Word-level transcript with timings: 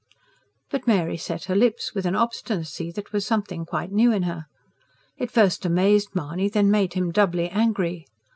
But 0.71 0.87
Mary 0.87 1.15
set 1.15 1.43
her 1.43 1.55
lips, 1.55 1.93
with 1.93 2.07
an 2.07 2.15
obstinacy 2.15 2.91
that 2.93 3.13
was 3.13 3.23
something 3.23 3.67
quite 3.67 3.91
new 3.91 4.11
in 4.11 4.23
her. 4.23 4.47
It 5.15 5.29
first 5.29 5.63
amazed 5.63 6.15
Mahony, 6.15 6.49
then 6.49 6.71
made 6.71 6.95
him 6.95 7.11
doubly 7.11 7.49
angry. 7.49 8.07